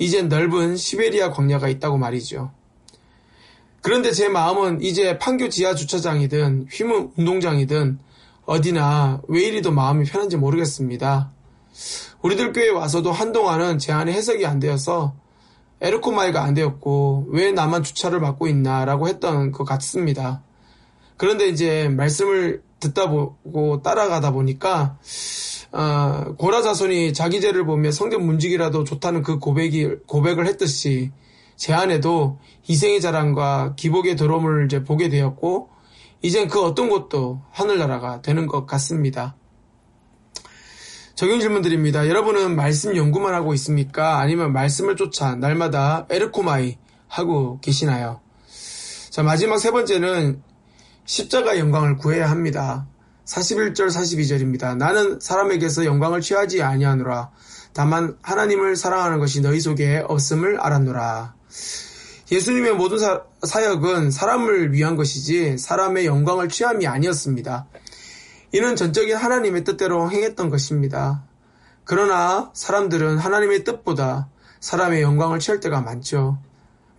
이젠 0.00 0.30
넓은 0.30 0.78
시베리아 0.78 1.30
광야가 1.30 1.68
있다고 1.68 1.98
말이죠. 1.98 2.50
그런데 3.82 4.12
제 4.12 4.30
마음은 4.30 4.80
이제 4.80 5.18
판교 5.18 5.50
지하 5.50 5.74
주차장이든 5.74 6.68
휘문 6.70 7.12
운동장이든 7.18 7.98
어디나 8.46 9.20
왜 9.28 9.42
이리도 9.42 9.72
마음이 9.72 10.06
편한지 10.06 10.38
모르겠습니다. 10.38 11.30
우리들 12.22 12.54
교회에 12.54 12.70
와서도 12.70 13.12
한동안은 13.12 13.78
제 13.78 13.92
안에 13.92 14.12
해석이 14.14 14.46
안 14.46 14.58
되어서 14.58 15.14
에르코마이가 15.82 16.42
안 16.42 16.54
되었고 16.54 17.26
왜 17.28 17.52
나만 17.52 17.82
주차를 17.82 18.20
맡고 18.20 18.48
있나라고 18.48 19.06
했던 19.06 19.52
것 19.52 19.64
같습니다. 19.64 20.42
그런데 21.18 21.46
이제 21.46 21.90
말씀을 21.90 22.62
듣다 22.80 23.10
보고 23.10 23.82
따라가다 23.82 24.30
보니까 24.30 24.98
어, 25.72 26.34
고라 26.36 26.62
자손이 26.62 27.12
자기 27.12 27.40
죄를 27.40 27.64
보며 27.64 27.90
성경 27.92 28.26
문지기라도 28.26 28.84
좋다는 28.84 29.22
그 29.22 29.38
고백이 29.38 29.98
고백을 30.06 30.46
했듯이 30.46 31.12
제 31.56 31.72
안에도 31.72 32.38
희생의 32.68 33.00
자랑과 33.00 33.74
기복의 33.76 34.16
더러움을 34.16 34.64
이제 34.64 34.82
보게 34.82 35.08
되었고, 35.08 35.68
이젠 36.22 36.48
그 36.48 36.62
어떤 36.62 36.88
것도 36.88 37.42
하늘나라가 37.50 38.20
되는 38.22 38.46
것 38.46 38.66
같습니다. 38.66 39.36
적용 41.14 41.38
질문 41.38 41.60
드립니다. 41.60 42.08
여러분은 42.08 42.56
말씀 42.56 42.96
연구만 42.96 43.34
하고 43.34 43.52
있습니까? 43.54 44.18
아니면 44.18 44.52
말씀을 44.52 44.96
쫓아 44.96 45.34
날마다 45.34 46.06
에르코마이 46.08 46.78
하고 47.08 47.60
계시나요? 47.60 48.20
자, 49.10 49.22
마지막 49.22 49.58
세 49.58 49.70
번째는 49.70 50.42
십자가 51.04 51.58
영광을 51.58 51.96
구해야 51.96 52.30
합니다. 52.30 52.86
41절 53.30 53.88
42절입니다. 53.88 54.76
나는 54.76 55.20
사람에게서 55.20 55.84
영광을 55.84 56.20
취하지 56.20 56.62
아니하노라. 56.62 57.30
다만 57.72 58.16
하나님을 58.22 58.74
사랑하는 58.74 59.20
것이 59.20 59.40
너희 59.40 59.60
속에 59.60 60.04
없음을 60.08 60.58
알았노라. 60.58 61.34
예수님의 62.32 62.74
모든 62.74 62.98
사, 62.98 63.64
역은 63.64 64.10
사람을 64.10 64.72
위한 64.72 64.96
것이지 64.96 65.58
사람의 65.58 66.06
영광을 66.06 66.48
취함이 66.48 66.86
아니었습니다. 66.86 67.66
이는 68.52 68.74
전적인 68.74 69.16
하나님의 69.16 69.62
뜻대로 69.62 70.10
행했던 70.10 70.50
것입니다. 70.50 71.22
그러나 71.84 72.50
사람들은 72.52 73.18
하나님의 73.18 73.62
뜻보다 73.62 74.28
사람의 74.58 75.02
영광을 75.02 75.38
취할 75.38 75.60
때가 75.60 75.80
많죠. 75.80 76.38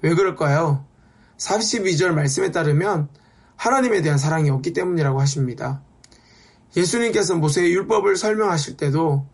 왜 0.01 0.15
그럴까요? 0.15 0.85
42절 1.37 2.11
말씀에 2.13 2.51
따르면 2.51 3.09
하나님에 3.57 4.01
대한 4.01 4.17
사랑이 4.17 4.49
없기 4.49 4.73
때문이라고 4.73 5.19
하십니다. 5.19 5.81
예수님께서 6.75 7.35
모세의 7.35 7.73
율법을 7.73 8.15
설명하실 8.15 8.77
때도 8.77 9.27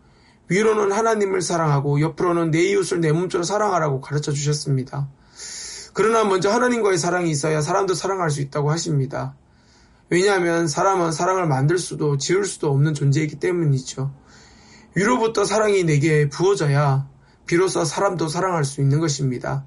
위로는 0.49 0.91
하나님을 0.91 1.41
사랑하고 1.41 2.01
옆으로는 2.01 2.51
내 2.51 2.63
이웃을 2.63 3.01
내 3.01 3.11
몸처럼 3.11 3.43
사랑하라고 3.43 4.01
가르쳐 4.01 4.31
주셨습니다. 4.31 5.09
그러나 5.93 6.23
먼저 6.23 6.49
하나님과의 6.51 6.97
사랑이 6.97 7.29
있어야 7.29 7.61
사람도 7.61 7.93
사랑할 7.95 8.29
수 8.29 8.41
있다고 8.41 8.71
하십니다. 8.71 9.35
왜냐하면 10.09 10.67
사람은 10.67 11.11
사랑을 11.11 11.47
만들 11.47 11.77
수도 11.77 12.17
지을 12.17 12.45
수도 12.45 12.71
없는 12.71 12.93
존재이기 12.93 13.39
때문이죠. 13.39 14.13
위로부터 14.95 15.43
사랑이 15.43 15.83
내게 15.83 16.29
부어져야 16.29 17.09
비로소 17.45 17.83
사람도 17.83 18.27
사랑할 18.27 18.63
수 18.63 18.81
있는 18.81 18.99
것입니다. 18.99 19.65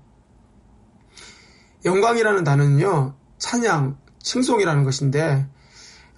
영광이라는 1.85 2.45
단어는요, 2.45 3.15
찬양, 3.39 3.99
칭송이라는 4.23 4.85
것인데, 4.85 5.21
아, 5.23 5.49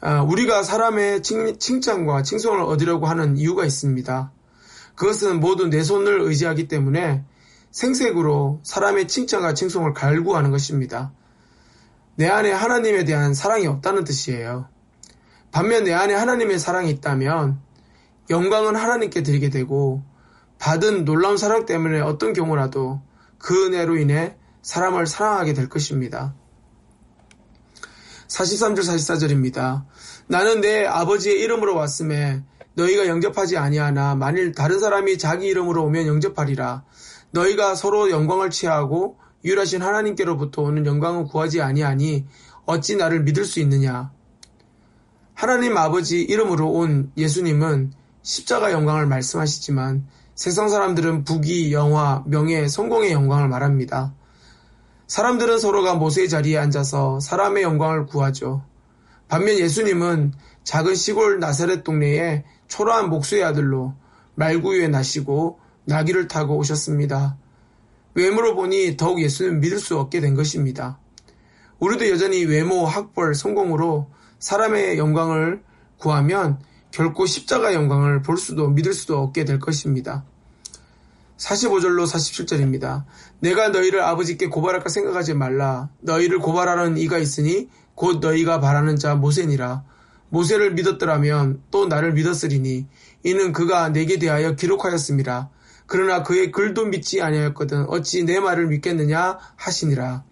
우리가 0.02 0.62
사람의 0.62 1.22
칭찬과 1.22 2.22
칭송을 2.22 2.60
얻으려고 2.60 3.06
하는 3.06 3.36
이유가 3.36 3.64
있습니다. 3.64 4.32
그것은 4.96 5.40
모두 5.40 5.68
내 5.68 5.82
손을 5.82 6.20
의지하기 6.20 6.68
때문에 6.68 7.24
생색으로 7.70 8.60
사람의 8.64 9.08
칭찬과 9.08 9.54
칭송을 9.54 9.94
갈구하는 9.94 10.50
것입니다. 10.50 11.12
내 12.16 12.28
안에 12.28 12.50
하나님에 12.52 13.04
대한 13.04 13.32
사랑이 13.32 13.66
없다는 13.66 14.04
뜻이에요. 14.04 14.68
반면 15.50 15.84
내 15.84 15.92
안에 15.92 16.14
하나님의 16.14 16.58
사랑이 16.58 16.90
있다면 16.90 17.60
영광은 18.28 18.76
하나님께 18.76 19.22
드리게 19.22 19.50
되고 19.50 20.02
받은 20.58 21.04
놀라운 21.04 21.36
사랑 21.36 21.64
때문에 21.64 22.00
어떤 22.00 22.32
경우라도 22.32 23.00
그 23.38 23.66
은혜로 23.66 23.96
인해 23.98 24.36
사람을 24.62 25.06
사랑하게 25.06 25.54
될 25.54 25.68
것입니다. 25.68 26.34
43절 28.32 28.78
44절입니다. 28.78 29.84
나는 30.26 30.60
내 30.60 30.86
아버지의 30.86 31.40
이름으로 31.40 31.76
왔음에 31.76 32.42
너희가 32.74 33.06
영접하지 33.06 33.58
아니하나 33.58 34.14
만일 34.14 34.52
다른 34.52 34.80
사람이 34.80 35.18
자기 35.18 35.46
이름으로 35.46 35.84
오면 35.84 36.06
영접하리라. 36.06 36.84
너희가 37.32 37.74
서로 37.74 38.10
영광을 38.10 38.50
취하고 38.50 39.18
유일하신 39.44 39.82
하나님께로부터 39.82 40.62
오는 40.62 40.86
영광을 40.86 41.24
구하지 41.24 41.60
아니하니 41.60 42.26
어찌 42.64 42.96
나를 42.96 43.22
믿을 43.22 43.44
수 43.44 43.60
있느냐. 43.60 44.12
하나님 45.34 45.76
아버지 45.76 46.22
이름으로 46.22 46.70
온 46.70 47.12
예수님은 47.16 47.92
십자가 48.22 48.72
영광을 48.72 49.06
말씀하시지만 49.06 50.06
세상 50.34 50.68
사람들은 50.68 51.24
부귀, 51.24 51.72
영화, 51.72 52.22
명예, 52.26 52.68
성공의 52.68 53.12
영광을 53.12 53.48
말합니다. 53.48 54.14
사람들은 55.12 55.58
서로가 55.58 55.96
모세의 55.96 56.30
자리에 56.30 56.56
앉아서 56.56 57.20
사람의 57.20 57.62
영광을 57.62 58.06
구하죠. 58.06 58.64
반면 59.28 59.58
예수님은 59.58 60.32
작은 60.64 60.94
시골 60.94 61.38
나사렛 61.38 61.84
동네에 61.84 62.44
초라한 62.66 63.10
목수의 63.10 63.44
아들로 63.44 63.92
말구유에 64.36 64.88
나시고 64.88 65.60
나귀를 65.84 66.28
타고 66.28 66.56
오셨습니다. 66.56 67.36
외모로 68.14 68.54
보니 68.54 68.96
더욱 68.96 69.20
예수는 69.20 69.60
믿을 69.60 69.80
수 69.80 69.98
없게 69.98 70.20
된 70.20 70.34
것입니다. 70.34 70.98
우리도 71.78 72.08
여전히 72.08 72.46
외모, 72.46 72.86
학벌, 72.86 73.34
성공으로 73.34 74.10
사람의 74.38 74.96
영광을 74.96 75.62
구하면 75.98 76.58
결코 76.90 77.26
십자가 77.26 77.74
영광을 77.74 78.22
볼 78.22 78.38
수도 78.38 78.70
믿을 78.70 78.94
수도 78.94 79.18
없게 79.18 79.44
될 79.44 79.58
것입니다. 79.58 80.24
45절로 81.38 82.06
47절입니다. 82.06 83.04
내가 83.40 83.68
너희를 83.68 84.02
아버지께 84.02 84.48
고발할까 84.48 84.88
생각하지 84.88 85.34
말라. 85.34 85.90
너희를 86.00 86.38
고발하는 86.38 86.96
이가 86.98 87.18
있으니 87.18 87.68
곧 87.94 88.20
너희가 88.20 88.60
바라는 88.60 88.96
자 88.96 89.14
모세니라. 89.14 89.84
모세를 90.28 90.72
믿었더라면 90.74 91.62
또 91.70 91.86
나를 91.86 92.14
믿었으리니 92.14 92.86
이는 93.22 93.52
그가 93.52 93.90
내게 93.90 94.18
대하여 94.18 94.54
기록하였습니다. 94.54 95.50
그러나 95.86 96.22
그의 96.22 96.50
글도 96.52 96.86
믿지 96.86 97.20
아니하였거든 97.20 97.86
어찌 97.88 98.24
내 98.24 98.40
말을 98.40 98.66
믿겠느냐 98.68 99.38
하시니라. 99.56 100.24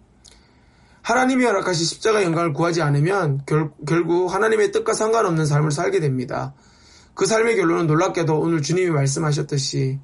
하나님이 1.03 1.45
허락하신 1.45 1.85
십자가 1.85 2.23
영광을 2.23 2.53
구하지 2.53 2.81
않으면 2.81 3.41
결, 3.45 3.71
결국 3.87 4.33
하나님의 4.33 4.71
뜻과 4.71 4.93
상관없는 4.93 5.45
삶을 5.45 5.71
살게 5.71 5.99
됩니다. 5.99 6.53
그 7.13 7.25
삶의 7.25 7.55
결론은 7.57 7.87
놀랍게도 7.87 8.39
오늘 8.39 8.61
주님이 8.61 8.89
말씀하셨듯이 8.89 9.99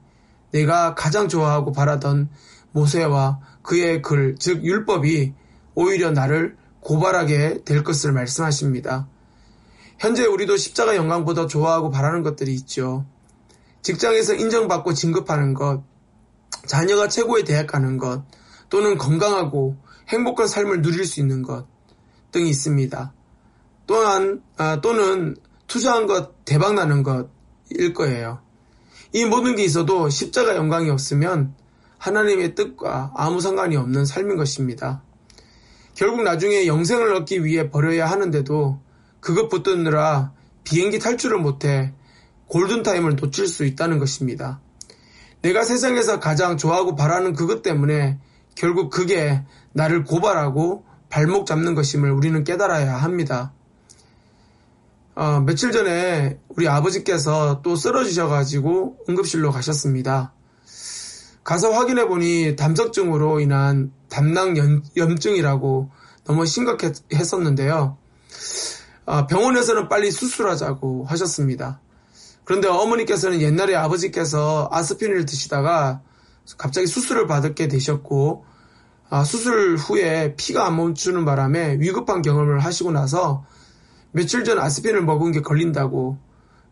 내가 0.51 0.95
가장 0.95 1.27
좋아하고 1.27 1.71
바라던 1.71 2.29
모세와 2.71 3.39
그의 3.61 4.01
글, 4.01 4.35
즉 4.39 4.63
율법이 4.63 5.33
오히려 5.75 6.11
나를 6.11 6.57
고발하게 6.81 7.63
될 7.65 7.83
것을 7.83 8.11
말씀하십니다. 8.13 9.07
현재 9.99 10.25
우리도 10.25 10.57
십자가 10.57 10.95
영광보다 10.95 11.47
좋아하고 11.47 11.89
바라는 11.89 12.23
것들이 12.23 12.53
있죠. 12.53 13.05
직장에서 13.81 14.35
인정받고 14.35 14.93
진급하는 14.93 15.53
것, 15.53 15.83
자녀가 16.65 17.07
최고의 17.07 17.45
대학 17.45 17.67
가는 17.67 17.97
것, 17.97 18.23
또는 18.69 18.97
건강하고 18.97 19.77
행복한 20.09 20.47
삶을 20.47 20.81
누릴 20.81 21.05
수 21.05 21.19
있는 21.19 21.41
것 21.41 21.67
등이 22.31 22.49
있습니다. 22.49 23.13
또한 23.85 24.41
아, 24.57 24.81
또는 24.81 25.35
투자한 25.67 26.07
것 26.07 26.45
대박 26.45 26.73
나는 26.73 27.03
것일 27.03 27.93
거예요. 27.93 28.41
이 29.13 29.25
모든 29.25 29.55
게 29.55 29.63
있어도 29.63 30.09
십자가 30.09 30.55
영광이 30.55 30.89
없으면 30.89 31.55
하나님의 31.97 32.55
뜻과 32.55 33.13
아무 33.15 33.41
상관이 33.41 33.75
없는 33.75 34.05
삶인 34.05 34.37
것입니다. 34.37 35.01
결국 35.95 36.21
나중에 36.23 36.67
영생을 36.67 37.13
얻기 37.15 37.43
위해 37.43 37.69
버려야 37.69 38.05
하는데도 38.05 38.79
그것 39.19 39.49
붙드느라 39.49 40.31
비행기 40.63 40.99
탈출을 40.99 41.39
못해 41.39 41.93
골든타임을 42.47 43.15
놓칠 43.15 43.47
수 43.47 43.65
있다는 43.65 43.99
것입니다. 43.99 44.59
내가 45.41 45.63
세상에서 45.63 46.19
가장 46.19 46.57
좋아하고 46.57 46.95
바라는 46.95 47.33
그것 47.33 47.61
때문에 47.61 48.19
결국 48.55 48.89
그게 48.89 49.43
나를 49.73 50.03
고발하고 50.03 50.85
발목 51.09 51.45
잡는 51.45 51.75
것임을 51.75 52.11
우리는 52.11 52.43
깨달아야 52.43 52.95
합니다. 52.95 53.53
어, 55.19 55.39
며칠 55.39 55.71
전에 55.71 56.39
우리 56.47 56.67
아버지께서 56.67 57.63
또 57.63 57.75
쓰러지셔가지고 57.75 58.97
응급실로 59.09 59.51
가셨습니다. 59.51 60.31
가서 61.43 61.71
확인해 61.71 62.07
보니 62.07 62.55
담석증으로 62.55 63.39
인한 63.39 63.91
담낭 64.09 64.83
염증이라고 64.95 65.89
너무 66.23 66.45
심각했었는데요. 66.45 67.97
어, 69.07 69.25
병원에서는 69.25 69.89
빨리 69.89 70.11
수술하자고 70.11 71.05
하셨습니다. 71.05 71.81
그런데 72.43 72.67
어머니께서는 72.67 73.41
옛날에 73.41 73.73
아버지께서 73.73 74.69
아스피린을 74.71 75.25
드시다가 75.25 76.01
갑자기 76.59 76.85
수술을 76.85 77.25
받게 77.25 77.67
되셨고 77.67 78.45
아, 79.09 79.23
수술 79.23 79.77
후에 79.77 80.35
피가 80.35 80.67
안 80.67 80.75
멈추는 80.75 81.25
바람에 81.25 81.77
위급한 81.79 82.21
경험을 82.21 82.59
하시고 82.59 82.91
나서 82.91 83.45
며칠 84.11 84.43
전 84.43 84.59
아스피린을 84.59 85.03
먹은 85.03 85.31
게 85.31 85.41
걸린다고 85.41 86.17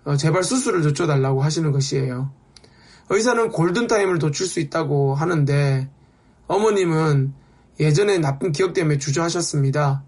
어, 0.05 0.17
제발 0.17 0.43
수술을 0.43 0.81
늦춰달라고 0.81 1.41
하시는 1.41 1.71
것이에요. 1.71 2.31
의사는 3.09 3.49
골든타임을 3.49 4.17
놓칠 4.19 4.47
수 4.47 4.59
있다고 4.59 5.15
하는데 5.15 5.89
어머님은 6.47 7.33
예전에 7.79 8.17
나쁜 8.19 8.51
기억 8.51 8.73
때문에 8.73 8.97
주저하셨습니다. 8.97 10.03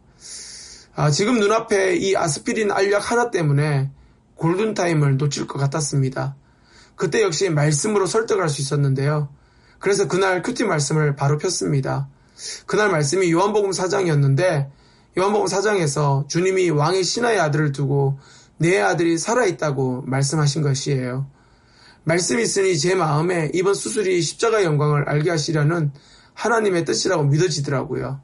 아, 0.96 1.12
지금 1.12 1.40
눈앞에 1.40 1.96
이 1.96 2.16
아스피린 2.16 2.72
알약 2.72 3.12
하나 3.12 3.30
때문에 3.30 3.92
골든타임을 4.36 5.18
놓칠 5.18 5.48
것 5.48 5.60
같았습니다. 5.60 6.36
그때 6.96 7.22
역시 7.22 7.50
말씀으로 7.50 8.08
설득할 8.08 8.50
수 8.50 8.62
있었는데요. 8.62 9.30
그래서 9.80 10.08
그날 10.08 10.42
큐티 10.42 10.64
말씀을 10.64 11.16
바로 11.16 11.38
폈습니다. 11.38 12.10
그날 12.66 12.90
말씀이 12.90 13.32
요한복음 13.32 13.72
4장이었는데 13.72 14.70
요한복음 15.18 15.48
4장에서 15.48 16.28
주님이 16.28 16.70
왕의 16.70 17.04
신하의 17.04 17.40
아들을 17.40 17.72
두고 17.72 18.20
내 18.58 18.80
아들이 18.80 19.18
살아있다고 19.18 20.04
말씀하신 20.04 20.62
것이에요. 20.62 21.26
말씀이 22.04 22.44
있으니 22.44 22.78
제 22.78 22.94
마음에 22.94 23.50
이번 23.56 23.74
수술이 23.74 24.22
십자가의 24.22 24.66
영광을 24.66 25.10
알게 25.10 25.32
하시려는 25.32 25.92
하나님의 26.36 26.86
뜻이라고 26.86 27.24
믿어지더라고요. 27.24 28.22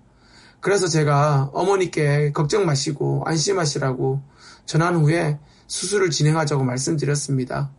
그래서 0.60 0.88
제가 0.88 1.50
어머니께 1.54 2.32
걱정 2.32 2.68
마시고 2.68 3.24
안심하시라고 3.26 4.22
전한 4.68 4.96
후에 4.96 5.40
수술을 5.66 6.12
진행하자고 6.12 6.64
말씀드렸습니다. 6.64 7.72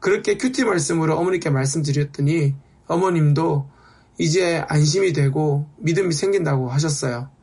그렇게 0.00 0.36
큐티 0.36 0.64
말씀으로 0.64 1.16
어머니께 1.16 1.50
말씀드렸더니 1.50 2.56
어머님도 2.88 3.70
이제 4.18 4.64
안심이 4.66 5.12
되고 5.12 5.70
믿음이 5.78 6.12
생긴다고 6.12 6.68
하셨어요. 6.70 7.37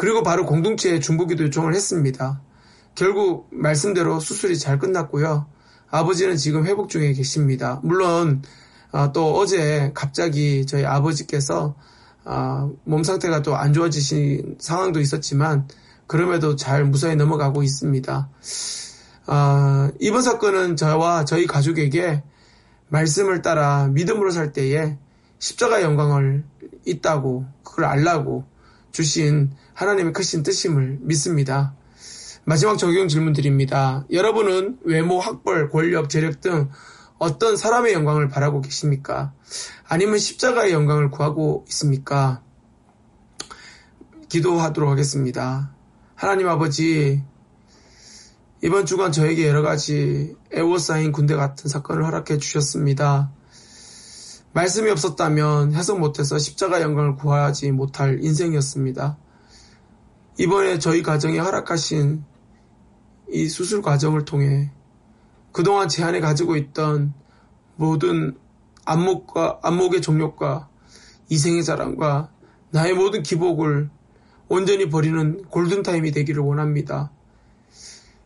그리고 0.00 0.22
바로 0.22 0.46
공동체에 0.46 0.98
중보기도 0.98 1.44
요청을 1.44 1.74
했습니다. 1.74 2.40
결국 2.94 3.48
말씀대로 3.50 4.18
수술이 4.18 4.58
잘 4.58 4.78
끝났고요. 4.78 5.46
아버지는 5.90 6.38
지금 6.38 6.64
회복 6.64 6.88
중에 6.88 7.12
계십니다. 7.12 7.80
물론 7.82 8.40
어, 8.92 9.12
또 9.12 9.36
어제 9.36 9.90
갑자기 9.92 10.64
저희 10.64 10.86
아버지께서 10.86 11.74
어, 12.24 12.72
몸 12.84 13.04
상태가 13.04 13.42
또 13.42 13.54
안 13.56 13.74
좋아지신 13.74 14.56
상황도 14.58 15.00
있었지만 15.00 15.68
그럼에도 16.06 16.56
잘 16.56 16.86
무사히 16.86 17.14
넘어가고 17.14 17.62
있습니다. 17.62 18.30
어, 19.26 19.88
이번 20.00 20.22
사건은 20.22 20.76
저와 20.76 21.26
저희 21.26 21.46
가족에게 21.46 22.22
말씀을 22.88 23.42
따라 23.42 23.86
믿음으로 23.88 24.30
살 24.30 24.54
때에 24.54 24.96
십자가의 25.40 25.84
영광을 25.84 26.42
있다고 26.86 27.44
그걸 27.62 27.84
알라고 27.84 28.46
주신 28.92 29.52
하나님의 29.74 30.12
크신 30.12 30.42
뜻임을 30.42 30.98
믿습니다. 31.00 31.74
마지막 32.44 32.76
적용 32.78 33.08
질문 33.08 33.32
드립니다. 33.32 34.04
여러분은 34.10 34.78
외모, 34.82 35.20
학벌, 35.20 35.70
권력, 35.70 36.08
재력 36.08 36.40
등 36.40 36.70
어떤 37.18 37.56
사람의 37.56 37.92
영광을 37.92 38.28
바라고 38.28 38.60
계십니까? 38.60 39.32
아니면 39.86 40.18
십자가의 40.18 40.72
영광을 40.72 41.10
구하고 41.10 41.64
있습니까? 41.68 42.42
기도하도록 44.28 44.90
하겠습니다. 44.90 45.74
하나님 46.14 46.48
아버지, 46.48 47.22
이번 48.62 48.86
주간 48.86 49.12
저에게 49.12 49.48
여러 49.48 49.62
가지 49.62 50.34
애워싸인 50.52 51.12
군대 51.12 51.34
같은 51.34 51.68
사건을 51.68 52.04
허락해 52.04 52.38
주셨습니다. 52.38 53.32
말씀이 54.52 54.90
없었다면 54.90 55.74
해석 55.74 56.00
못해서 56.00 56.38
십자가 56.38 56.82
영광을 56.82 57.14
구하지 57.14 57.70
못할 57.70 58.22
인생이었습니다. 58.22 59.16
이번에 60.38 60.78
저희 60.78 61.02
가정에 61.02 61.38
허락하신 61.38 62.24
이 63.30 63.48
수술 63.48 63.80
과정을 63.80 64.24
통해 64.24 64.72
그동안 65.52 65.88
제 65.88 66.02
안에 66.02 66.20
가지고 66.20 66.56
있던 66.56 67.14
모든 67.76 68.36
안목과 68.84 69.60
안목의 69.62 70.02
종력과 70.02 70.68
이생의 71.28 71.62
자랑과 71.64 72.32
나의 72.70 72.94
모든 72.94 73.22
기복을 73.22 73.88
온전히 74.48 74.88
버리는 74.88 75.44
골든타임이 75.44 76.10
되기를 76.10 76.42
원합니다. 76.42 77.12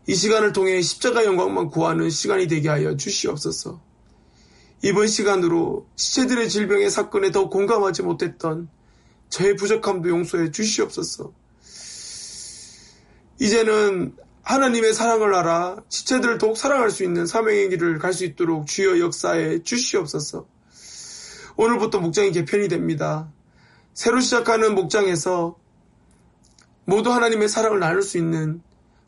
이 0.06 0.14
시간을 0.14 0.52
통해 0.52 0.80
십자가 0.80 1.24
영광만 1.24 1.68
구하는 1.68 2.08
시간이 2.08 2.46
되게 2.46 2.68
하여 2.70 2.96
주시옵소서. 2.96 3.80
이번 4.82 5.06
시간으로 5.06 5.86
시체들의 5.96 6.48
질병의 6.48 6.90
사건에 6.90 7.30
더 7.30 7.48
공감하지 7.48 8.02
못했던 8.02 8.68
저의 9.30 9.56
부족함도 9.56 10.08
용서해 10.08 10.50
주시옵소서. 10.50 11.32
이제는 13.40 14.14
하나님의 14.42 14.92
사랑을 14.92 15.34
알아 15.34 15.76
지체들을 15.88 16.38
더욱 16.38 16.56
사랑할 16.56 16.90
수 16.90 17.02
있는 17.02 17.26
사명의 17.26 17.70
길을 17.70 17.98
갈 17.98 18.12
수 18.12 18.24
있도록 18.24 18.66
주여 18.66 19.00
역사에 19.00 19.62
주시옵소서. 19.62 20.46
오늘부터 21.56 22.00
목장이 22.00 22.32
개편이 22.32 22.68
됩니다. 22.68 23.32
새로 23.94 24.20
시작하는 24.20 24.74
목장에서 24.74 25.56
모두 26.84 27.10
하나님의 27.12 27.48
사랑을 27.48 27.80
나눌 27.80 28.02
수 28.02 28.18
있는 28.18 28.60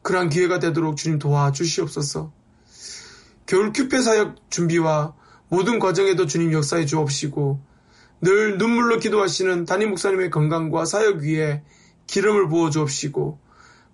그러한 0.03 0.31
기회가 0.31 0.59
되도록 0.59 0.97
주님 0.97 1.19
도와주시옵소서. 1.19 2.33
겨울 3.45 3.73
큐페 3.73 4.01
사역 4.01 4.51
준비와 4.51 5.15
모든 5.49 5.79
과정에도 5.79 6.27
주님 6.27 6.53
역사해 6.53 6.87
주옵시고 6.87 7.61
늘 8.23 8.59
눈물로 8.59 8.99
기도하시는 8.99 9.65
담임 9.65 9.91
목사님의 9.91 10.31
건강과 10.31 10.85
사역 10.85 11.19
위에 11.19 11.63
기름을 12.07 12.49
부어 12.49 12.71
주옵시고 12.71 13.39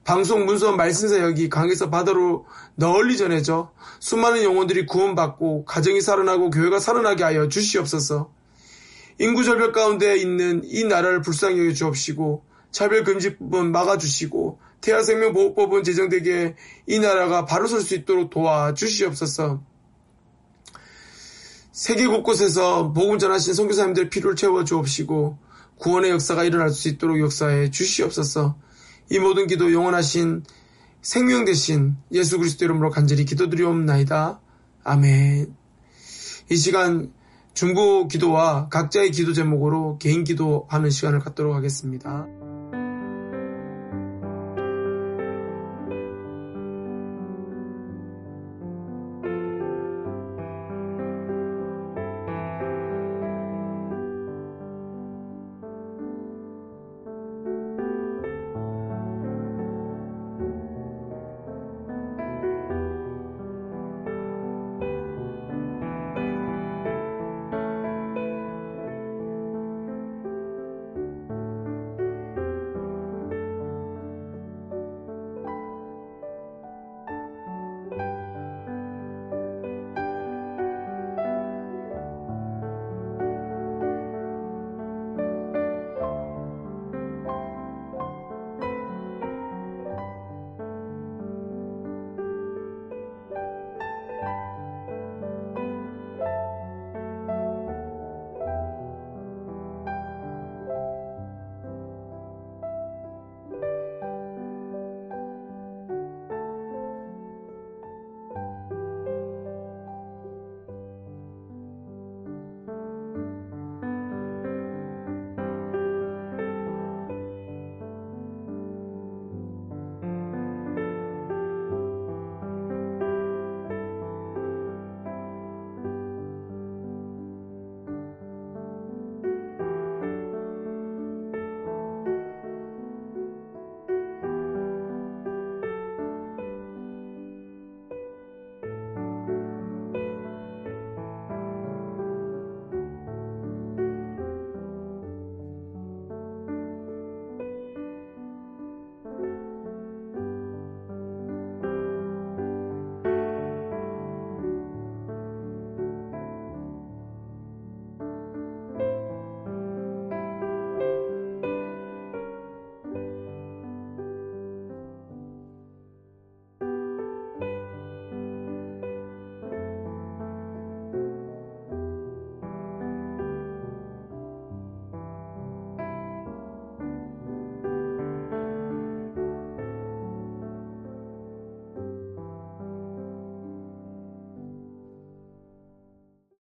방송 0.05 0.47
문서 0.47 0.73
말씀 0.73 1.09
사역이 1.09 1.49
강에서 1.49 1.91
바다로 1.91 2.47
널리 2.75 3.17
전해져 3.17 3.73
수많은 4.01 4.43
영혼들이 4.43 4.87
구원받고 4.87 5.65
가정이 5.65 6.01
살아나고 6.01 6.51
교회가 6.51 6.81
살아나게 6.81 7.23
하여 7.23 7.49
주시옵소서. 7.49 8.33
인구 9.21 9.45
절벽 9.45 9.73
가운데 9.73 10.17
있는 10.17 10.63
이 10.65 10.85
나라를 10.85 11.21
불쌍히 11.21 11.61
여겨 11.61 11.75
주옵시고 11.75 12.45
차별금지법은 12.73 13.71
막아주시고 13.71 14.59
태아생명보호법은 14.81 15.85
제정되게 15.85 16.57
이 16.87 16.99
나라가 16.99 17.45
바로 17.45 17.67
설 17.69 17.81
수 17.83 17.95
있도록 17.95 18.31
도와주시옵소서. 18.31 19.63
세계 21.73 22.07
곳곳에서 22.07 22.93
복음 22.93 23.19
전하신 23.19 23.55
선교사님들 23.55 24.11
피를 24.11 24.37
채워 24.37 24.63
주옵시고 24.63 25.39
구원의 25.79 26.11
역사가 26.11 26.45
일어날 26.45 26.69
수 26.69 26.89
있도록 26.89 27.19
역사해 27.19 27.71
주시옵소서. 27.71 28.57
이 29.11 29.19
모든 29.19 29.47
기도 29.47 29.73
영원하신 29.73 30.45
생명 31.01 31.45
대신 31.45 31.97
예수 32.13 32.39
그리스도 32.39 32.67
이름으로 32.67 32.91
간절히 32.91 33.25
기도드리옵나이다. 33.25 34.41
아멘. 34.85 35.55
이 36.51 36.57
시간 36.57 37.13
중보 37.55 38.07
기도와 38.07 38.69
각자의 38.69 39.11
기도 39.11 39.33
제목으로 39.33 39.99
개인 39.99 40.25
기도하는 40.25 40.91
시간을 40.91 41.21
갖도록 41.21 41.55
하겠습니다. 41.55 42.27